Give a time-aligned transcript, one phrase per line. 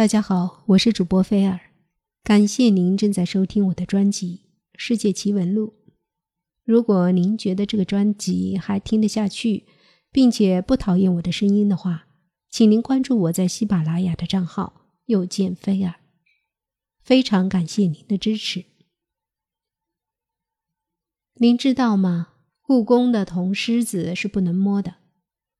[0.00, 1.60] 大家好，我是主播菲尔，
[2.24, 5.74] 感谢您正在收听我的专辑《世界奇闻录》。
[6.64, 9.66] 如果您觉得这个专辑还听得下去，
[10.10, 12.06] 并且不讨厌我的声音的话，
[12.48, 15.96] 请您关注我在喜马拉雅的账号“又见菲尔”。
[17.04, 18.64] 非常感谢您的支持。
[21.34, 22.28] 您知道吗？
[22.62, 24.94] 故宫的铜狮子是不能摸的，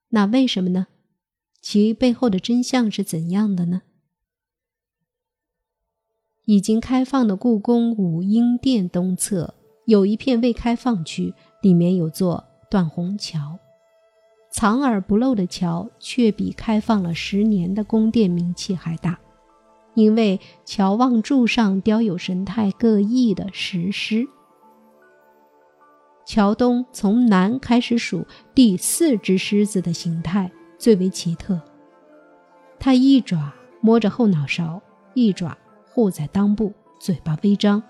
[0.08, 0.86] 那为什么呢？
[1.60, 3.82] 其背后的真相是怎样的呢？
[6.46, 9.54] 已经开放的故宫武英殿东侧
[9.84, 13.58] 有一片未开放区，里面有座断虹桥。
[14.50, 19.18] 藏而不露的桥，却比开放了十年的宫殿名气还大，
[19.94, 24.26] 因为桥望柱上雕有神态各异的石狮。
[26.26, 31.60] 桥东从南开始数第四只狮子的形态最为奇特，
[32.78, 34.82] 它一爪摸着后脑勺，
[35.14, 35.56] 一爪。
[36.00, 37.82] 护在裆部，嘴巴微张。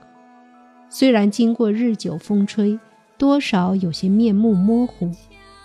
[0.89, 2.77] 虽然经过日久风吹，
[3.17, 5.12] 多少有些面目模糊，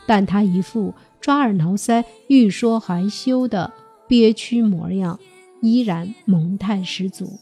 [0.06, 3.74] 但他一副抓耳挠腮、欲说还休的
[4.08, 5.20] 憋屈模样，
[5.60, 7.40] 依然萌态十足。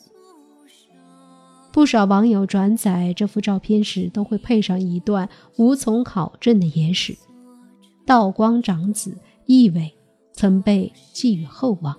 [1.73, 7.17] 不少网友转载这幅照片时，都会配上一段无从考证的野史：
[8.05, 9.17] 道光长子
[9.47, 9.93] 奕纬
[10.31, 11.93] 曾被寄予厚望。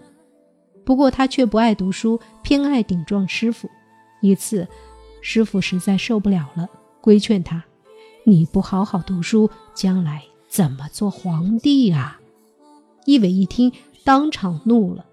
[0.85, 3.71] 不过他却不爱读书，偏爱顶撞师傅。
[4.21, 4.69] 一次，
[5.21, 6.69] 师傅实在受不了了，
[7.01, 7.65] 规劝他
[8.25, 12.21] ：“你不好好读书，将来怎么做皇帝啊？”
[13.07, 13.73] 一伟一听，
[14.05, 15.07] 当场怒了：“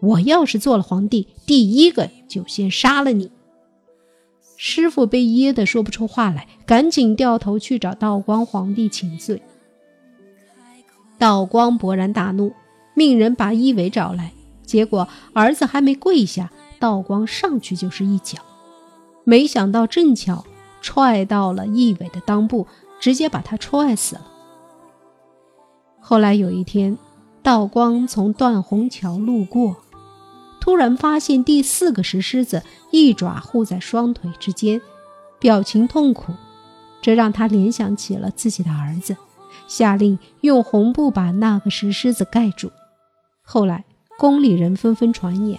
[0.00, 3.30] 我要是做了皇帝，第一个就先杀了你！”
[4.56, 9.42] 师傅被噎得说不出话来，赶紧掉头去找道光皇帝请罪。
[11.18, 12.52] 道光勃然大怒，
[12.94, 14.32] 命人把一伟找来。
[14.72, 18.38] 结果儿子还没跪下，道光上去就是一脚，
[19.22, 20.46] 没想到正巧
[20.80, 22.66] 踹到了义伟的裆部，
[22.98, 24.22] 直接把他踹死了。
[26.00, 26.96] 后来有一天，
[27.42, 29.76] 道光从断虹桥路过，
[30.58, 34.80] 突然发现第四个石狮子一爪护在双腿之间，
[35.38, 36.32] 表情痛苦，
[37.02, 39.18] 这让他联想起了自己的儿子，
[39.68, 42.70] 下令用红布把那个石狮子盖住。
[43.44, 43.84] 后来。
[44.22, 45.58] 宫里人纷纷传言，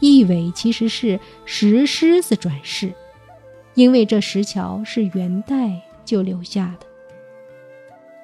[0.00, 2.92] 义伟其实是石狮子转世，
[3.74, 6.86] 因为这石桥是元代就留下的。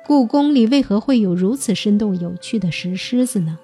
[0.05, 3.57] 故宫里为何会有如此生动有趣的石狮子呢？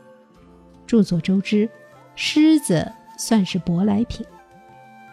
[0.87, 1.69] 众所周知，
[2.15, 4.25] 狮子算是舶来品。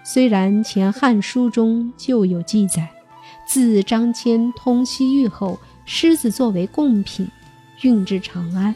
[0.03, 2.87] 虽然前《汉书》中就有记载，
[3.47, 7.27] 自张骞通西域后，狮子作为贡品
[7.81, 8.75] 运至长安，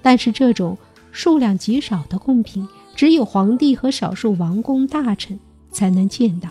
[0.00, 0.78] 但是这种。
[1.14, 2.66] 数量极少的贡品，
[2.96, 5.38] 只有皇帝和少数王公大臣
[5.70, 6.50] 才能见到。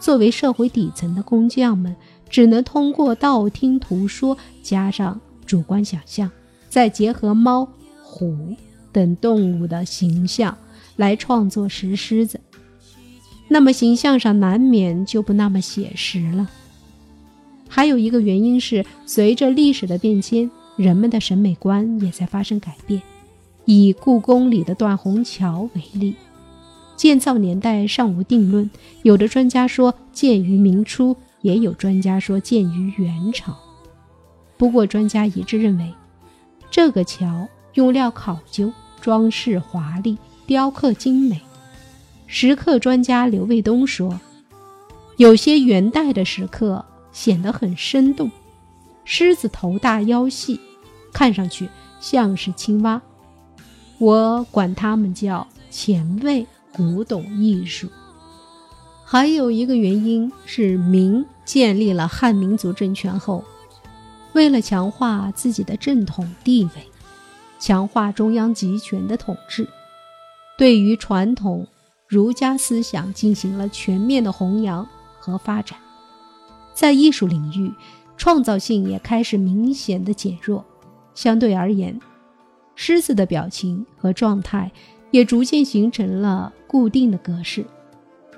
[0.00, 1.94] 作为社会底层的工匠们，
[2.30, 6.30] 只能通过道听途说，加上主观想象，
[6.70, 7.68] 再结合猫、
[8.02, 8.34] 虎
[8.92, 10.56] 等动物的形象
[10.96, 12.40] 来创作石狮子。
[13.48, 16.48] 那么形象上难免就不那么写实了。
[17.68, 23.02] 还有一个原因是，随着历史的变迁，人们的审美观也在发生改变。
[23.66, 26.14] 以故宫里的断虹桥为例，
[26.96, 28.70] 建造年代尚无定论，
[29.02, 33.56] 有的专家说建于明初，也有专家说建于元朝。
[34.56, 35.92] 不过，专家一致认为，
[36.70, 40.16] 这个桥用料考究，装饰华丽，
[40.46, 41.40] 雕刻精美。
[42.28, 44.20] 石刻专家刘卫东说，
[45.16, 48.30] 有些元代的石刻显得很生动，
[49.04, 50.60] 狮子头大腰细，
[51.12, 51.68] 看上去
[52.00, 53.02] 像是青蛙。
[53.98, 57.88] 我管他们叫前卫古董艺术。
[59.04, 63.44] 还有一个原因是，明建立了汉民族政权后，
[64.32, 66.70] 为了强化自己的正统地位，
[67.58, 69.66] 强化中央集权的统治，
[70.58, 71.66] 对于传统
[72.08, 74.86] 儒家思想进行了全面的弘扬
[75.18, 75.78] 和发展，
[76.74, 77.72] 在艺术领域，
[78.16, 80.64] 创造性也开始明显的减弱。
[81.14, 81.98] 相对而言。
[82.76, 84.70] 狮子的表情和状态
[85.10, 87.66] 也逐渐形成了固定的格式，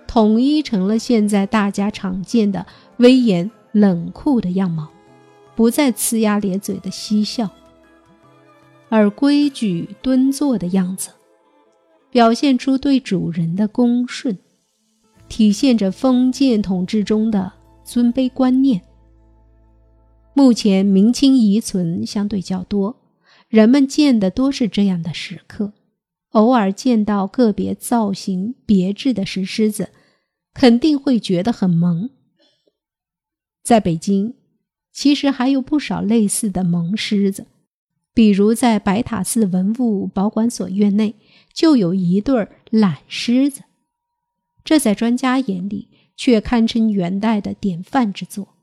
[0.06, 2.64] 统一成了现在大家常见的
[2.98, 4.88] 威严冷酷的样貌，
[5.54, 7.50] 不再呲牙咧嘴的嬉笑，
[8.88, 11.10] 而规矩蹲坐的样子，
[12.10, 14.38] 表现出对主人的恭顺，
[15.28, 17.52] 体现着封建统治中的
[17.84, 18.80] 尊卑观念。
[20.32, 22.94] 目前明清遗存相对较多。
[23.48, 25.72] 人们见的多是这样的石刻，
[26.30, 29.90] 偶尔见到个别造型别致的石狮子，
[30.52, 32.10] 肯定会觉得很萌。
[33.62, 34.34] 在北京，
[34.92, 37.46] 其实还有不少类似的萌狮子，
[38.12, 41.14] 比如在白塔寺文物保管所院内
[41.52, 43.62] 就有一对懒狮子，
[44.62, 48.56] 这在专家眼里却堪称元代的典范之作。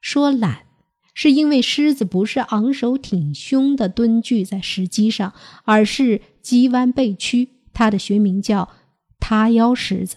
[0.00, 0.66] 说懒，
[1.14, 5.32] 是因为狮子不是昂首挺胸的蹲踞在石基上，
[5.64, 8.68] 而是脊弯背屈，它的学名叫
[9.18, 10.16] 塌腰狮子。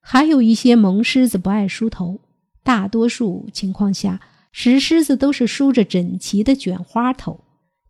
[0.00, 2.20] 还有一些萌狮子不爱梳头。
[2.62, 4.20] 大多数情况下，
[4.50, 7.44] 石狮子都是梳着整齐的卷花头，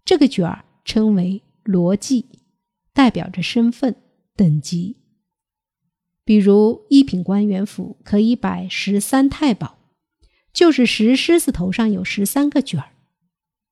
[0.04, 2.24] 这个卷儿称为罗髻，
[2.92, 3.96] 代表着身份
[4.34, 4.96] 等级。
[6.26, 9.78] 比如一品官员府可以摆十三太保，
[10.56, 12.88] 就是石狮子头上有十三个卷儿。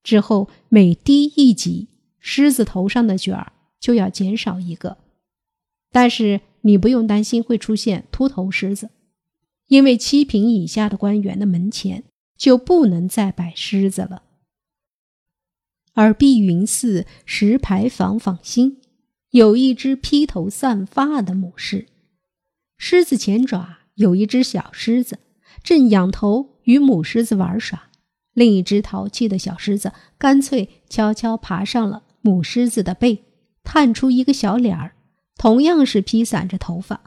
[0.02, 1.88] 之后每低一级，
[2.20, 4.98] 狮子头上的卷儿就要减少一个。
[5.90, 8.90] 但是你不用担心会出现秃头狮子。
[9.68, 12.04] 因为七品以下的官员的门前
[12.36, 14.22] 就不能再摆狮子了，
[15.94, 18.82] 而碧云寺石牌坊坊心
[19.30, 21.86] 有一只披头散发的母狮，
[22.76, 25.18] 狮子前爪有一只小狮子，
[25.64, 27.90] 正仰头与母狮子玩耍；
[28.34, 33.24] 另一只淘气的小狮子干脆悄悄爬上了母狮子的背，
[33.64, 34.94] 探出一个小脸儿，
[35.36, 37.00] 同样是披散着头发。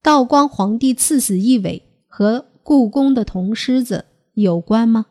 [0.00, 5.06] 道光皇帝赐死一尾和故宫的铜狮子有关吗？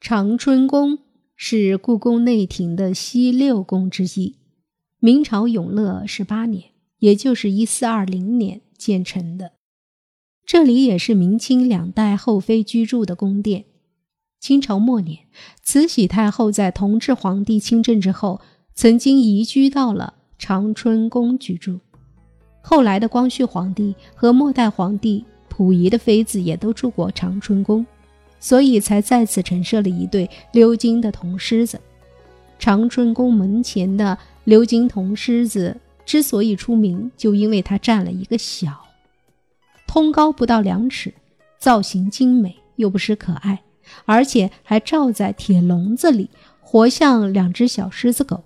[0.00, 0.98] 长春宫
[1.36, 4.36] 是故宫内廷的西六宫之一，
[4.98, 9.52] 明朝永乐十八年，也就是一四二零年建成的。
[10.48, 13.66] 这里也是明清两代后妃居住的宫殿。
[14.40, 15.26] 清朝末年，
[15.62, 18.40] 慈禧太后在同治皇帝亲政之后，
[18.74, 21.78] 曾经移居到了长春宫居住。
[22.62, 27.84] 后来的光绪皇帝和末代皇帝溥仪的妃子也都住过长春宫，
[28.40, 31.78] 所以才在此陈设了一对鎏金的铜狮子。
[32.58, 34.16] 长春宫门前的
[34.46, 38.72] 鎏金铜狮子之所以出名，就因为它占了一个小，
[39.88, 41.12] 通高不到两尺，
[41.58, 43.64] 造型精美又不失可爱，
[44.04, 46.30] 而且还罩在铁笼子里，
[46.60, 48.44] 活像两只小狮子狗。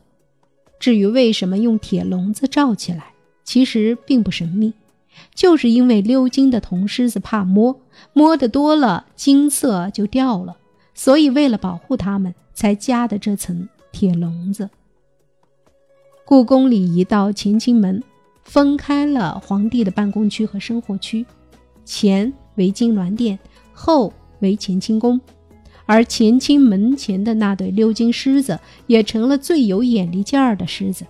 [0.78, 3.12] 至于为什么用铁笼子罩起来？
[3.44, 4.72] 其实并不神秘，
[5.34, 7.80] 就是因为鎏金的铜狮子怕摸，
[8.12, 10.56] 摸得多了金色就掉了，
[10.94, 14.70] 所以为了保护它们，才加的这层铁笼子。
[16.24, 18.02] 故宫里一道乾清门，
[18.42, 21.24] 分开了皇帝的办公区和生活区，
[21.84, 23.38] 前为金銮殿，
[23.72, 25.20] 后为乾清宫，
[25.86, 31.06] 而乾清门前的那对鎏金狮子，也成了最有眼力劲儿的狮子。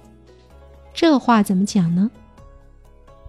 [0.94, 2.10] 这话怎么讲呢？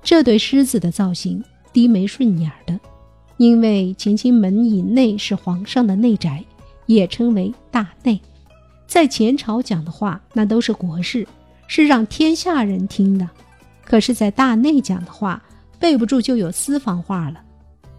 [0.04, 2.78] 这对狮子的造型低眉顺眼的，
[3.38, 6.44] 因为乾清门以内是皇上的内宅，
[6.86, 8.20] 也称为大内。
[8.86, 11.26] 在前朝讲的话，那都是国事，
[11.68, 13.26] 是让天下人听的；
[13.84, 15.42] 可是，在大内讲的话，
[15.80, 17.42] 背不住就有私房话了。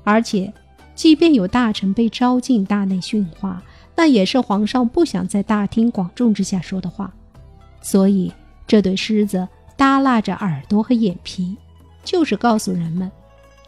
[0.03, 0.53] 而且，
[0.95, 3.63] 即便有大臣被招进大内训话，
[3.95, 7.13] 那也是皇上不想在大庭广众之下说的话。
[7.81, 8.33] 所以，
[8.67, 11.57] 这对狮子耷拉着耳朵和眼皮。
[12.03, 13.11] 就是告诉人们，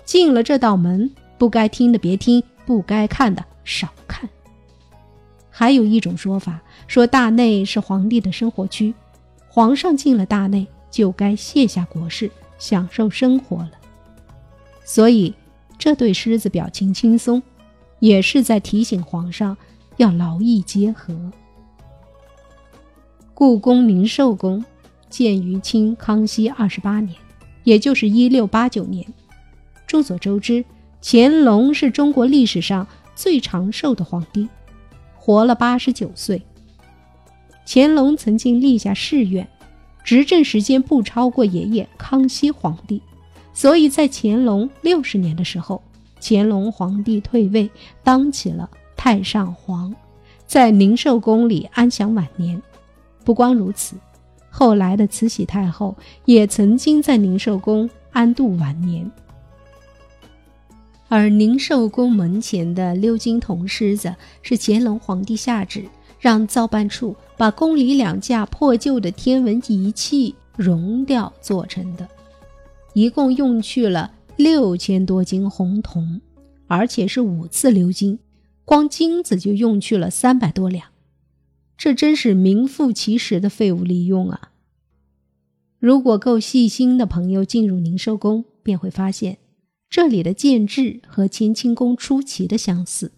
[0.05, 4.29] 进了这道门，不该听的别听，不该看的少看。
[5.49, 8.95] 还有一种说法，说大内是皇帝的生活区，
[9.49, 13.73] 皇上进了大内就该卸下国事，享受生活了。
[14.83, 15.35] 所以
[15.77, 17.43] 这对狮子表情轻松，
[17.99, 19.55] 也是在提醒皇上
[19.99, 21.15] 要劳逸结合。
[23.35, 24.65] 故宫宁寿宫
[25.11, 27.15] 建于清康熙二十八年。
[27.65, 29.05] 也就是一六八九年。
[29.89, 30.65] 众所周知，
[31.03, 32.87] 乾隆是中国历史上
[33.17, 34.49] 最长寿的皇帝，
[35.17, 36.41] 活了八十九岁。
[37.67, 39.49] 乾隆曾经立下誓愿，
[40.07, 43.03] 执政时间不超过爷爷康熙皇帝，
[43.53, 45.83] 所以在乾隆六十年的时候，
[46.21, 47.69] 乾隆皇帝退位，
[48.05, 49.93] 当起了太上皇，
[50.47, 52.63] 在宁寿宫里安享晚年。
[53.25, 53.97] 不光如此。
[54.49, 55.95] 后来的慈禧太后
[56.25, 59.11] 也曾经在宁寿宫安度晚年，
[61.09, 65.85] 而宁寿宫门前的鎏金铜狮子是乾隆皇帝下旨
[66.19, 72.09] 让造办处把宫里两架破旧的天文仪器熔掉做成的，
[72.95, 76.21] 一共用去了六千多斤红铜，
[76.67, 78.19] 而且是五次鎏金，
[78.65, 80.89] 光金子就用去了三百多两。
[81.77, 84.53] 这真是名副其实的废物利用啊！
[85.79, 89.37] 如果够细心的朋友进入宁寿宫，便会发现
[89.91, 93.13] 这里的建制和乾清宫出奇的相似。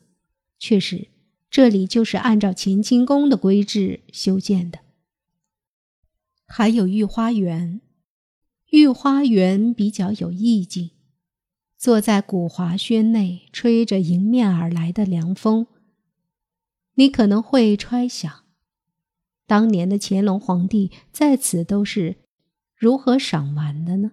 [0.58, 1.06] 确实，
[1.50, 4.80] 这里就是按照乾清宫的规制修建的。
[6.46, 7.80] 还有御花园，
[8.70, 10.90] 御花园比较有意境。
[11.76, 15.68] 坐在古华轩内，吹着迎面而来的凉风，
[16.94, 18.44] 你可能会揣想，
[19.46, 22.16] 当年的乾隆皇帝在此都是
[22.74, 24.10] 如何赏玩的呢？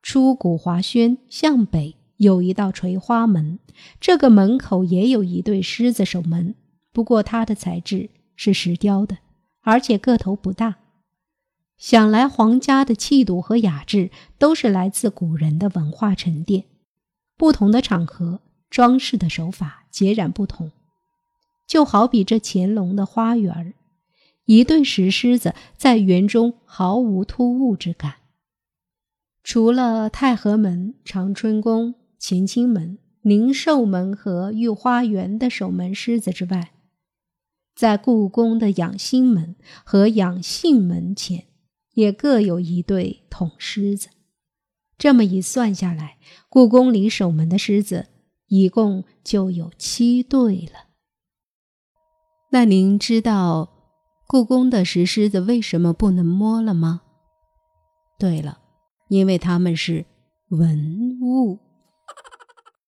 [0.00, 3.58] 出古华轩向北有一道垂花门，
[4.00, 6.54] 这个门口也有一对狮子守门，
[6.92, 9.18] 不过它的材质是石雕的，
[9.62, 10.76] 而且个头不大。
[11.76, 16.66] 想来，皇家的气度和雅致都是来自古人的文化沉淀。
[17.36, 20.70] 不同的场合，装饰的手法截然不同。
[21.66, 23.74] 就好比这乾隆的花园
[24.44, 28.14] 一对石狮子在园中毫无突兀之感。
[29.42, 36.72] 除了太和门、长春宫、乾清门、宁寿门和御花园的守门狮子之外，
[37.74, 41.46] 在故宫的养心门和养性门前。
[41.94, 44.08] 也各有一对铜狮子，
[44.96, 46.16] 这么一算下来，
[46.48, 48.06] 故宫里守门的狮子
[48.46, 50.86] 一共就有七对了。
[52.50, 53.68] 那您知道
[54.26, 57.02] 故宫的石狮子为什么不能摸了吗？
[58.18, 58.60] 对了，
[59.08, 60.06] 因为它们是
[60.48, 61.58] 文物。